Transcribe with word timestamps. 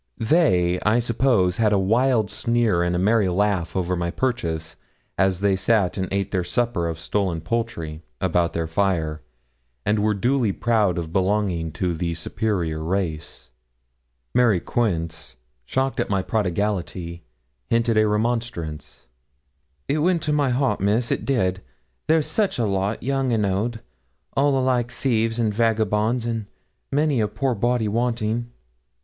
They, 0.17 0.79
I 0.81 0.97
suppose, 0.97 1.57
had 1.57 1.71
a 1.71 1.77
wild 1.77 2.31
sneer 2.31 2.81
and 2.81 2.95
a 2.95 2.97
merry 2.97 3.29
laugh 3.29 3.75
over 3.75 3.95
my 3.95 4.09
purchase, 4.09 4.75
as 5.15 5.41
they 5.41 5.55
sat 5.55 5.95
and 5.95 6.07
ate 6.11 6.31
their 6.31 6.43
supper 6.43 6.87
of 6.87 6.99
stolen 6.99 7.39
poultry, 7.39 8.01
about 8.19 8.53
their 8.53 8.65
fire, 8.65 9.21
and 9.85 9.99
were 9.99 10.15
duly 10.15 10.53
proud 10.53 10.97
of 10.97 11.13
belonging 11.13 11.71
to 11.73 11.93
the 11.93 12.15
superior 12.15 12.83
race. 12.83 13.51
Mary 14.33 14.59
Quince, 14.59 15.35
shocked 15.65 15.99
at 15.99 16.09
my 16.09 16.23
prodigality, 16.23 17.21
hinted 17.69 17.95
a 17.95 18.07
remonstrance. 18.07 19.05
'It 19.87 19.99
went 19.99 20.23
to 20.23 20.33
my 20.33 20.49
heart, 20.49 20.81
Miss, 20.81 21.11
it 21.11 21.25
did. 21.25 21.61
They're 22.07 22.23
such 22.23 22.57
a 22.57 22.65
lot, 22.65 23.03
young 23.03 23.31
and 23.31 23.45
old, 23.45 23.81
all 24.35 24.57
alike 24.57 24.89
thieves 24.91 25.37
and 25.37 25.53
vagabonds, 25.53 26.25
and 26.25 26.47
many 26.91 27.21
a 27.21 27.27
poor 27.27 27.53
body 27.53 27.87
wanting.' 27.87 28.49